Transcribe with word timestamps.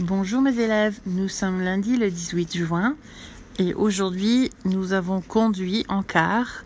Bonjour 0.00 0.42
mes 0.42 0.58
élèves, 0.58 0.98
nous 1.06 1.28
sommes 1.28 1.60
lundi 1.60 1.96
le 1.96 2.10
18 2.10 2.56
juin 2.56 2.96
et 3.60 3.74
aujourd'hui 3.74 4.50
nous 4.64 4.92
avons 4.92 5.20
conduit 5.20 5.86
en 5.88 6.02
car 6.02 6.64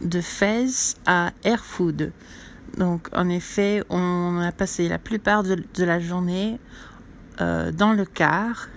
de 0.00 0.22
Fès 0.22 0.96
à 1.04 1.32
Airfood. 1.44 2.10
Donc 2.78 3.10
en 3.12 3.28
effet 3.28 3.82
on 3.90 4.38
a 4.38 4.50
passé 4.50 4.88
la 4.88 4.98
plupart 4.98 5.42
de, 5.42 5.62
la 5.76 6.00
journée 6.00 6.58
euh, 7.42 7.70
dans 7.70 7.92
le 7.92 8.06
car 8.06 8.70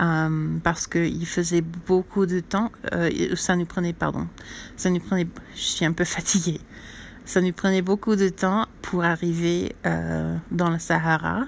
euh, 0.00 0.58
parce 0.64 0.88
qu'il 0.88 1.26
faisait 1.26 1.62
beaucoup 1.62 2.26
de 2.26 2.40
temps, 2.40 2.72
euh, 2.92 3.36
ça 3.36 3.54
nous 3.54 3.66
prenait, 3.66 3.92
pardon, 3.92 4.26
ça 4.76 4.90
nous 4.90 4.98
prenait, 4.98 5.28
je 5.54 5.60
suis 5.60 5.84
un 5.84 5.92
peu 5.92 6.04
fatiguée, 6.04 6.60
ça 7.24 7.40
nous 7.40 7.52
prenait 7.52 7.82
beaucoup 7.82 8.16
de 8.16 8.30
temps 8.30 8.66
pour 8.82 9.04
arriver 9.04 9.76
dans 10.50 10.70
le 10.70 10.80
Sahara. 10.80 11.44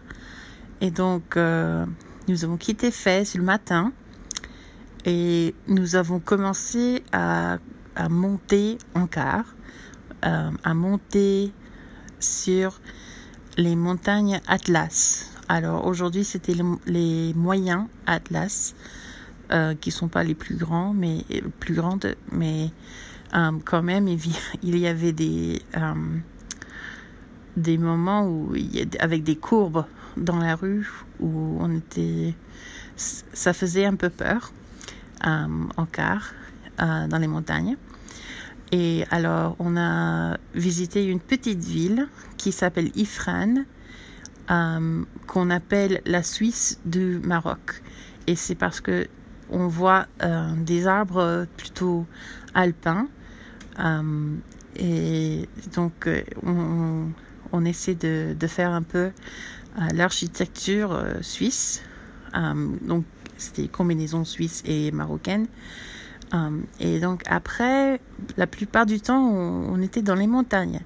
Et 0.81 0.91
donc, 0.91 1.37
euh, 1.37 1.85
nous 2.29 2.45
avons 2.45 2.57
quitté 2.57 2.91
Fès 2.91 3.35
le 3.35 3.43
matin 3.43 3.93
et 5.05 5.55
nous 5.67 5.97
avons 5.97 6.21
commencé 6.21 7.03
à, 7.13 7.59
à 7.97 8.09
monter 8.09 8.79
en 8.95 9.07
car, 9.07 9.45
euh, 10.25 10.51
à 10.63 10.75
monter 10.75 11.53
sur 12.21 12.81
les 13.57 13.77
montagnes 13.77 14.41
Atlas. 14.47 15.31
Alors 15.49 15.87
aujourd'hui, 15.87 16.25
c'était 16.25 16.55
les, 16.87 17.35
moyens 17.35 17.87
Atlas, 18.07 18.75
euh, 19.51 19.75
qui 19.75 19.91
sont 19.91 20.09
pas 20.09 20.23
les 20.23 20.35
plus 20.35 20.57
grands, 20.57 20.93
mais 20.93 21.25
plus 21.59 21.75
grandes, 21.75 22.15
mais 22.31 22.71
euh, 23.35 23.53
quand 23.65 23.83
même, 23.83 24.07
il 24.09 24.79
y 24.79 24.87
avait 24.87 25.13
des 25.13 25.63
des 27.57 27.79
moments 27.79 28.25
où 28.29 28.55
avec 29.01 29.25
des 29.25 29.35
courbes 29.35 29.85
dans 30.19 30.39
la 30.39 30.55
rue 30.55 30.89
où 31.21 31.59
on 31.61 31.77
était, 31.77 32.35
ça 32.97 33.53
faisait 33.53 33.85
un 33.85 33.95
peu 33.95 34.11
peur 34.11 34.53
euh, 35.27 35.47
en 35.77 35.87
car 35.87 36.33
euh, 36.81 37.07
dans 37.07 37.19
les 37.19 37.27
montagnes. 37.27 37.77
Et 38.71 39.05
alors 39.11 39.57
on 39.59 39.77
a 39.77 40.37
visité 40.55 41.05
une 41.05 41.21
petite 41.21 41.65
ville 41.65 42.09
qui 42.37 42.53
s'appelle 42.53 42.91
Ifrane, 42.95 43.65
euh, 44.51 45.05
qu'on 45.27 45.51
appelle 45.51 46.03
la 46.05 46.23
Suisse 46.23 46.79
du 46.85 47.21
Maroc. 47.23 47.83
Et 48.27 48.37
c'est 48.37 48.55
parce 48.55 48.81
que 48.81 49.07
on 49.51 49.67
voit 49.67 50.07
des 50.59 50.87
arbres 50.87 51.47
plutôt 51.57 52.05
alpins. 52.53 53.09
et 54.77 55.49
donc 55.75 56.07
on, 56.45 57.07
on 57.53 57.65
essaie 57.65 57.95
de, 57.95 58.35
faire 58.47 58.71
un 58.71 58.83
peu 58.83 59.11
l'architecture 59.93 60.93
euh, 60.93 61.15
suisse. 61.21 61.83
Euh, 62.35 62.77
donc, 62.83 63.05
c'était 63.37 63.69
combinaison 63.69 64.25
suisse 64.25 64.63
et 64.67 64.91
marocaine. 64.91 65.47
Euh, 66.35 66.61
et 66.81 67.01
donc, 67.01 67.23
après, 67.27 68.01
la 68.37 68.47
plupart 68.47 68.87
du 68.87 69.01
temps, 69.01 69.23
on, 69.23 69.81
était 69.81 70.03
dans 70.03 70.15
les 70.15 70.27
montagnes. 70.27 70.81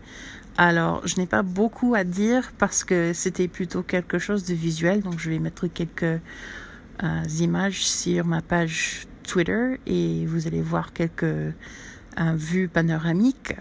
Alors, 0.59 1.07
je 1.07 1.17
n'ai 1.17 1.27
pas 1.27 1.43
beaucoup 1.43 1.95
à 1.95 2.05
dire 2.05 2.53
parce 2.59 2.85
que 2.85 3.13
c'était 3.15 3.49
plutôt 3.49 3.83
quelque 3.83 4.19
chose 4.19 4.45
de 4.45 4.55
visuel. 4.55 5.03
Donc, 5.03 5.19
je 5.19 5.31
vais 5.31 5.39
mettre 5.39 5.67
quelques 5.67 6.21
images 7.41 7.85
sur 7.85 8.25
ma 8.25 8.43
page 8.43 9.09
Twitter 9.25 9.81
et 9.87 10.25
vous 10.27 10.47
allez 10.47 10.61
voir 10.61 10.93
quelques 10.93 11.55
vues 12.37 12.69
panoramiques. 12.69 13.55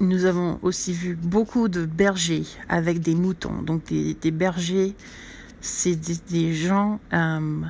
Nous 0.00 0.24
avons 0.24 0.58
aussi 0.62 0.92
vu 0.92 1.14
beaucoup 1.14 1.68
de 1.68 1.86
bergers 1.86 2.46
avec 2.68 2.98
des 2.98 3.14
moutons. 3.14 3.62
Donc 3.62 3.84
des, 3.86 4.30
bergers, 4.32 4.96
c'est 5.60 5.94
des, 6.28 6.52
gens 6.52 6.98
euh, 7.12 7.60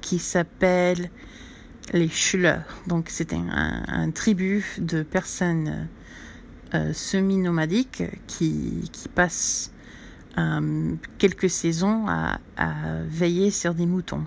qui 0.00 0.18
s'appellent 0.18 1.10
les 1.92 2.08
Schuller. 2.08 2.60
Donc 2.86 3.08
c'est 3.10 3.34
un, 3.34 4.10
tribu 4.10 4.64
de 4.78 5.02
personnes 5.02 5.86
euh, 6.72 6.94
semi-nomadiques 6.94 8.04
qui, 8.26 8.90
passent 9.14 9.70
euh, 10.38 10.94
quelques 11.18 11.50
saisons 11.50 12.08
à, 12.08 12.40
à, 12.56 13.02
veiller 13.06 13.50
sur 13.50 13.74
des 13.74 13.86
moutons. 13.86 14.24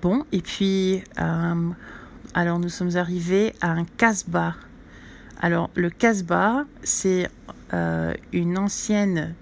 Bon, 0.00 0.24
et 0.30 0.42
puis, 0.42 1.02
alors 1.16 2.58
nous 2.58 2.68
sommes 2.68 2.96
arrivés 2.96 3.52
à 3.60 3.72
un 3.72 3.84
casse-bas 3.84 4.54
alors, 5.44 5.68
le 5.74 5.90
Casbah, 5.90 6.64
c'est 6.84 7.28
euh, 7.74 8.14
une 8.32 8.56
ancienne 8.56 9.34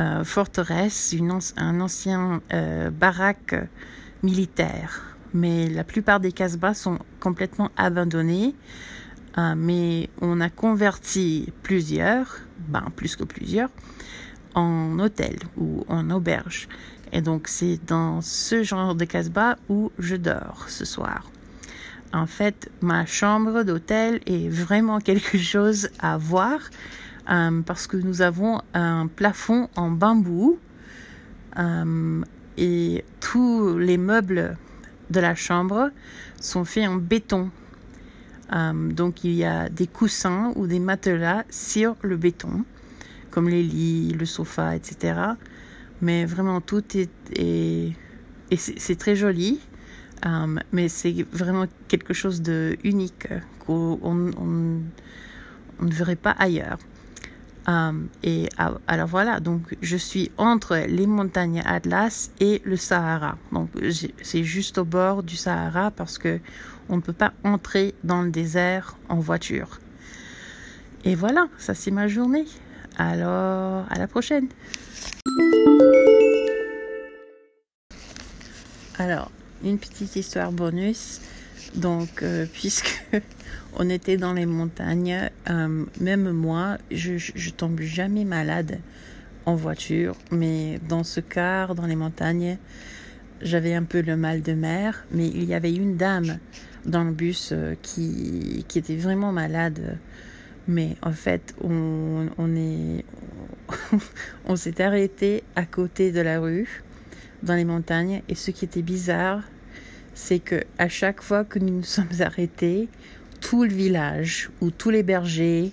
euh, 0.00 0.24
forteresse, 0.24 1.14
un 1.56 1.80
ancien 1.80 2.40
euh, 2.52 2.90
baraque 2.90 3.54
militaire. 4.24 5.14
Mais 5.32 5.68
la 5.68 5.84
plupart 5.84 6.18
des 6.18 6.32
Casbahs 6.32 6.74
sont 6.74 6.98
complètement 7.20 7.70
abandonnés. 7.76 8.56
mais 9.56 10.10
on 10.20 10.40
a 10.40 10.50
converti 10.50 11.52
plusieurs, 11.62 12.40
ben 12.66 12.86
plus 12.96 13.14
que 13.14 13.22
plusieurs, 13.22 13.70
en 14.56 14.98
hôtel 14.98 15.38
ou 15.56 15.84
en 15.86 16.10
auberge. 16.10 16.66
Et 17.12 17.20
donc, 17.20 17.46
c'est 17.46 17.78
dans 17.86 18.22
ce 18.22 18.64
genre 18.64 18.96
de 18.96 19.04
Casbah 19.04 19.56
où 19.68 19.92
je 20.00 20.16
dors 20.16 20.64
ce 20.66 20.84
soir. 20.84 21.31
En 22.12 22.26
fait, 22.26 22.70
ma 22.82 23.06
chambre 23.06 23.62
d'hôtel 23.62 24.20
est 24.26 24.48
vraiment 24.48 24.98
quelque 25.08 25.38
chose 25.38 25.88
à 25.98 26.18
voir 26.18 26.60
euh, 27.30 27.62
parce 27.62 27.86
que 27.86 27.96
nous 27.96 28.20
avons 28.22 28.60
un 28.74 29.06
plafond 29.06 29.68
en 29.76 29.90
bambou 29.90 30.58
euh, 31.58 32.22
et 32.58 33.04
tous 33.20 33.78
les 33.78 33.96
meubles 33.96 34.56
de 35.10 35.20
la 35.20 35.34
chambre 35.34 35.90
sont 36.40 36.64
faits 36.64 36.88
en 36.88 36.96
béton. 36.96 37.50
Euh, 38.52 38.92
donc 38.92 39.24
il 39.24 39.32
y 39.32 39.44
a 39.44 39.68
des 39.70 39.86
coussins 39.86 40.52
ou 40.56 40.66
des 40.66 40.80
matelas 40.80 41.44
sur 41.48 41.96
le 42.02 42.16
béton, 42.16 42.64
comme 43.30 43.48
les 43.48 43.62
lits, 43.62 44.12
le 44.12 44.26
sofa, 44.26 44.76
etc. 44.76 45.14
Mais 46.02 46.26
vraiment 46.26 46.60
tout 46.60 46.84
est, 46.96 47.10
est 47.36 47.92
et 48.50 48.56
c'est 48.58 48.96
très 48.96 49.16
joli. 49.16 49.60
Um, 50.24 50.60
mais 50.70 50.88
c'est 50.88 51.26
vraiment 51.32 51.66
quelque 51.88 52.14
chose 52.14 52.42
de 52.42 52.76
unique 52.84 53.26
qu'on 53.66 53.98
on, 54.02 54.80
ne 55.84 55.90
verrait 55.92 56.16
pas 56.16 56.30
ailleurs. 56.38 56.78
Um, 57.66 58.08
et 58.22 58.48
alors 58.86 59.08
voilà, 59.08 59.40
donc 59.40 59.76
je 59.82 59.96
suis 59.96 60.30
entre 60.36 60.76
les 60.88 61.06
montagnes 61.06 61.62
Atlas 61.64 62.30
et 62.40 62.60
le 62.64 62.76
Sahara. 62.76 63.36
Donc 63.52 63.70
c'est 64.22 64.44
juste 64.44 64.78
au 64.78 64.84
bord 64.84 65.22
du 65.22 65.36
Sahara 65.36 65.90
parce 65.90 66.18
que 66.18 66.40
on 66.88 66.96
ne 66.96 67.00
peut 67.00 67.12
pas 67.12 67.32
entrer 67.44 67.94
dans 68.04 68.22
le 68.22 68.30
désert 68.30 68.96
en 69.08 69.18
voiture. 69.18 69.80
Et 71.04 71.14
voilà, 71.14 71.48
ça 71.58 71.74
c'est 71.74 71.90
ma 71.90 72.06
journée. 72.06 72.46
Alors 72.96 73.86
à 73.90 73.98
la 73.98 74.06
prochaine. 74.06 74.48
Alors, 78.98 79.30
une 79.64 79.78
petite 79.78 80.16
histoire 80.16 80.52
bonus. 80.52 81.20
Donc, 81.74 82.22
euh, 82.22 82.46
puisque 82.52 83.02
on 83.76 83.88
était 83.88 84.16
dans 84.16 84.32
les 84.32 84.46
montagnes, 84.46 85.30
euh, 85.50 85.84
même 86.00 86.30
moi, 86.32 86.78
je, 86.90 87.16
je, 87.16 87.50
tombe 87.50 87.80
jamais 87.80 88.24
malade 88.24 88.78
en 89.46 89.54
voiture, 89.54 90.16
mais 90.30 90.78
dans 90.88 91.04
ce 91.04 91.20
car, 91.20 91.74
dans 91.74 91.86
les 91.86 91.96
montagnes, 91.96 92.58
j'avais 93.40 93.74
un 93.74 93.82
peu 93.82 94.00
le 94.02 94.16
mal 94.16 94.42
de 94.42 94.52
mer, 94.52 95.04
mais 95.10 95.28
il 95.28 95.44
y 95.44 95.54
avait 95.54 95.74
une 95.74 95.96
dame 95.96 96.38
dans 96.84 97.04
le 97.04 97.12
bus 97.12 97.50
euh, 97.52 97.74
qui, 97.82 98.64
était 98.74 98.96
vraiment 98.96 99.32
malade. 99.32 99.98
Mais 100.68 100.96
en 101.02 101.12
fait, 101.12 101.54
on, 101.60 102.28
on 104.46 104.56
s'est 104.56 104.80
arrêté 104.80 105.42
à 105.56 105.64
côté 105.64 106.12
de 106.12 106.20
la 106.20 106.38
rue 106.38 106.82
dans 107.42 107.54
les 107.54 107.64
montagnes. 107.64 108.22
Et 108.28 108.36
ce 108.36 108.52
qui 108.52 108.64
était 108.64 108.82
bizarre, 108.82 109.42
c'est 110.14 110.38
que 110.38 110.62
à 110.78 110.88
chaque 110.88 111.22
fois 111.22 111.44
que 111.44 111.58
nous 111.58 111.76
nous 111.76 111.82
sommes 111.82 112.20
arrêtés, 112.20 112.88
tout 113.40 113.64
le 113.64 113.70
village 113.70 114.50
ou 114.60 114.70
tous 114.70 114.90
les 114.90 115.02
bergers 115.02 115.72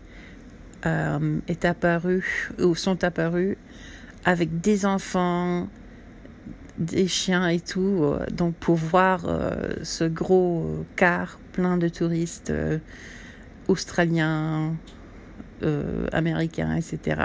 euh, 0.86 1.40
est 1.48 1.66
apparu 1.66 2.52
ou 2.60 2.76
sont 2.76 3.04
apparus 3.04 3.58
avec 4.26 4.60
des 4.62 4.86
enfants, 4.86 5.68
des 6.78 7.08
chiens 7.08 7.48
et 7.48 7.60
tout, 7.60 8.02
euh, 8.04 8.26
donc 8.32 8.56
pour 8.56 8.76
voir 8.76 9.26
euh, 9.26 9.74
ce 9.84 10.06
gros 10.06 10.86
car 10.96 11.40
plein 11.52 11.78
de 11.78 11.90
touristes 11.90 12.54
australiens, 13.68 14.76
américains, 16.14 16.76
etc. 16.76 17.22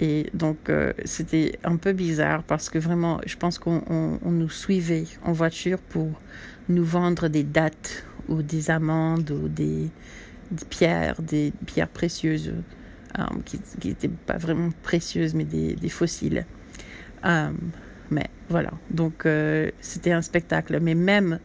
Et 0.00 0.26
donc, 0.34 0.68
euh, 0.68 0.92
c'était 1.04 1.58
un 1.62 1.76
peu 1.76 1.92
bizarre 1.92 2.42
parce 2.42 2.68
que 2.68 2.78
vraiment, 2.78 3.20
je 3.26 3.36
pense 3.36 3.58
qu'on 3.58 4.18
nous 4.24 4.50
suivait 4.50 5.04
en 5.24 5.32
voiture 5.32 5.78
pour 5.78 6.10
nous 6.68 6.84
vendre 6.84 7.28
des 7.28 7.44
dates 7.44 8.04
ou 8.28 8.42
des 8.42 8.70
amandes 8.70 9.30
ou 9.30 9.48
des, 9.48 9.90
pierres, 10.70 11.20
des 11.22 11.52
pierres 11.66 11.88
précieuses 11.88 12.52
qui 13.44 13.60
n'étaient 13.84 14.08
pas 14.08 14.38
vraiment 14.38 14.70
précieuses, 14.82 15.34
mais 15.34 15.44
des, 15.44 15.88
fossiles. 15.88 16.44
mais 17.22 18.26
voilà, 18.48 18.72
donc 18.90 19.28
c'était 19.80 20.10
un 20.10 20.22
spectacle. 20.22 20.80
Mais 20.80 20.96
même 20.96 21.38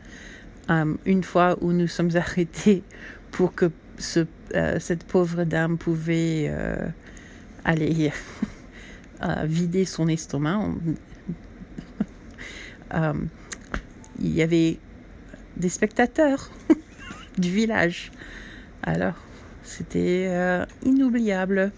une 1.05 1.23
fois 1.23 1.57
où 1.61 1.73
nous 1.73 1.87
sommes 1.87 2.09
arrêtés 2.15 2.81
pour 3.29 3.53
que 3.53 3.69
ce, 3.99 4.25
cette 4.79 5.03
pauvre 5.03 5.43
dame 5.43 5.77
pouvait 5.77 6.51
aller 7.65 8.11
vider 9.43 9.85
son 9.85 10.07
estomac, 10.07 10.61
il 14.19 14.35
y 14.35 14.41
avait 14.41 14.79
des 15.57 15.69
spectateurs 15.69 16.49
du 17.37 17.49
village. 17.49 18.11
Alors, 18.83 19.15
c'était 19.63 20.25
euh, 20.29 20.65
inoubliable. 20.83 21.71